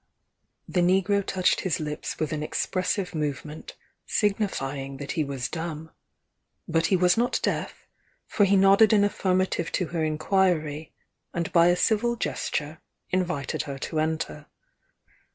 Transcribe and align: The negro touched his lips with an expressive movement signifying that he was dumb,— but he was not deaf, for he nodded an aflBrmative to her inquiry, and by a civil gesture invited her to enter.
The 0.67 0.79
negro 0.81 1.23
touched 1.23 1.61
his 1.61 1.79
lips 1.79 2.17
with 2.17 2.33
an 2.33 2.41
expressive 2.41 3.13
movement 3.13 3.75
signifying 4.07 4.97
that 4.97 5.11
he 5.11 5.23
was 5.23 5.47
dumb,— 5.47 5.91
but 6.67 6.87
he 6.87 6.95
was 6.95 7.17
not 7.17 7.39
deaf, 7.43 7.85
for 8.25 8.43
he 8.45 8.55
nodded 8.55 8.93
an 8.93 9.03
aflBrmative 9.03 9.69
to 9.73 9.85
her 9.89 10.03
inquiry, 10.03 10.91
and 11.35 11.53
by 11.53 11.67
a 11.67 11.75
civil 11.75 12.15
gesture 12.15 12.81
invited 13.11 13.61
her 13.69 13.77
to 13.77 13.99
enter. 13.99 14.47